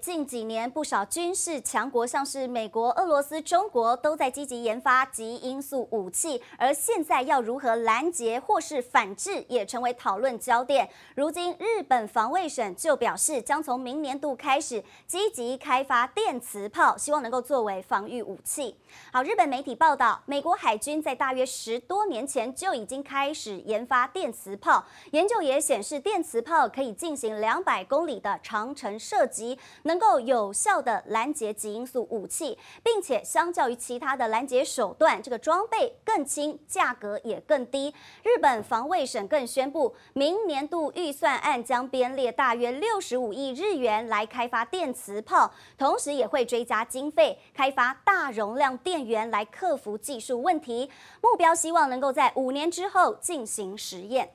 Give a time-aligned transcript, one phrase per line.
[0.00, 6.42] 近几年，不少军事强国，像是美国、俄罗斯、中国，都在积极研发极音速武器。
[6.56, 10.88] 而现在要如何拦截或是反制，也成为讨论焦点。
[11.14, 18.76] 如今，日本防卫省就表示，将从明年度开始积极开发电磁炮，希望能够作为防御武器。
[19.12, 29.58] 好，日本媒体报道，美国海军在大约十多年前就已经开始研发电磁炮，研究也显示，电磁炮可以进行两百公里的长程射击。
[29.88, 37.94] 能够有效地拦截极音速武器，并且相较于其他的拦截手段，这个装备更轻，价格也更低。
[38.22, 50.90] 日本防卫省更宣布，明年度预算案将编列大约六十五亿日元来开发电磁炮，同时也会追加经费开发大容量电源来克服技术问题。
[51.22, 54.34] 目标希望能够在五年之后进行实验。